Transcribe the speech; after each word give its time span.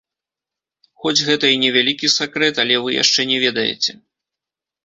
Хоць 1.03 1.25
гэта 1.27 1.45
і 1.55 1.59
не 1.63 1.69
вялікі 1.75 2.11
сакрэт, 2.17 2.55
але 2.65 2.75
вы 2.87 2.97
яшчэ 3.03 3.21
не 3.33 3.37
ведаеце. 3.47 3.91